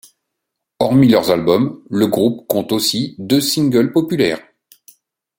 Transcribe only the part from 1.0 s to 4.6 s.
leurs albums, le groupe compte aussi deux singles populaires.